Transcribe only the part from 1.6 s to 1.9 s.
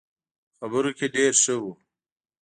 وو.